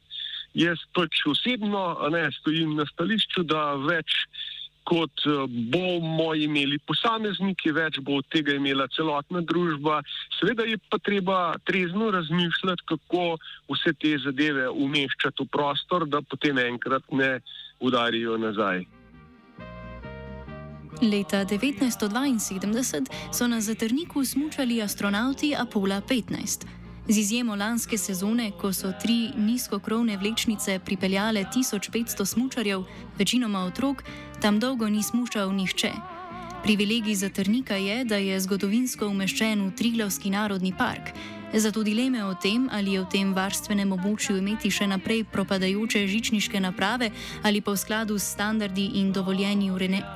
Jaz 0.53 0.81
pač 0.97 1.23
osebno 1.29 2.09
ne, 2.09 2.29
stojim 2.39 2.75
na 2.75 2.85
stališču, 2.89 3.43
da 3.45 3.75
več 3.85 4.25
kot 4.89 5.25
eh, 5.25 5.45
bomo 5.73 6.33
imeli 6.35 6.79
posamezniki, 6.89 7.73
več 7.75 7.99
bo 8.05 8.19
od 8.21 8.27
tega 8.33 8.55
imela 8.57 8.87
celotna 8.95 9.43
družba. 9.45 10.01
Seveda 10.39 10.65
je 10.65 10.79
pa 10.89 10.97
treba 11.05 11.39
trezno 11.69 12.09
razmišljati, 12.15 12.87
kako 12.89 13.25
vse 13.69 13.93
te 14.01 14.15
zadeve 14.25 14.69
umeščati 14.69 15.45
v 15.45 15.51
prostor, 15.53 16.07
da 16.09 16.21
potem 16.21 16.57
enkrat 16.63 17.05
ne 17.11 17.37
udarijo 17.79 18.37
nazaj. 18.41 18.87
Leta 20.99 21.45
1972 21.45 23.05
so 23.31 23.47
na 23.47 23.61
zatrniku 23.63 24.25
smučali 24.25 24.81
astronauti 24.83 25.53
Apollo 25.55 26.01
15. 26.09 26.78
Z 27.09 27.17
izjemo 27.17 27.55
lanske 27.55 27.97
sezone, 27.97 28.51
ko 28.61 28.69
so 28.73 28.91
tri 29.01 29.31
nizkokrovne 29.37 30.17
vlečnice 30.17 30.79
pripeljale 30.85 31.45
1500 31.55 32.25
smočarjev, 32.25 32.83
večinoma 33.17 33.63
otrok, 33.65 34.03
tam 34.41 34.59
dolgo 34.59 34.89
ni 34.89 35.03
smučal 35.03 35.55
nihče. 35.55 35.91
Privilegij 36.63 37.15
za 37.15 37.29
Trnika 37.29 37.75
je, 37.75 38.05
da 38.05 38.15
je 38.15 38.39
zgodovinsko 38.39 39.07
umeščen 39.07 39.65
v 39.65 39.71
Triglavski 39.75 40.29
narodni 40.29 40.73
park. 40.77 41.09
Zato 41.53 41.83
dileme 41.83 42.25
o 42.25 42.35
tem, 42.35 42.69
ali 42.71 42.93
je 42.93 43.01
v 43.01 43.09
tem 43.09 43.33
varstvenem 43.33 43.89
območju 43.97 44.37
imeti 44.37 44.69
še 44.69 44.85
naprej 44.87 45.23
propadajoče 45.33 46.05
žičniške 46.07 46.61
naprave 46.61 47.09
ali 47.41 47.61
pa 47.61 47.73
v 47.73 47.77
skladu 47.77 48.19
s 48.19 48.35
standardi 48.37 48.85
in 49.01 49.09
dovoljenji 49.11 49.71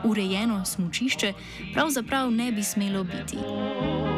urejeno 0.06 0.62
smočišče, 0.66 1.34
pravzaprav 1.74 2.30
ne 2.32 2.52
bi 2.52 2.64
smelo 2.64 3.04
biti. 3.04 4.13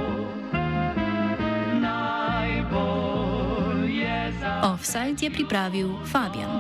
Offside 4.76 5.16
je 5.24 5.32
pripravil 5.32 5.88
Fabian. 6.04 6.52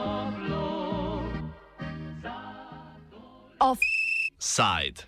Offside. 3.59 5.03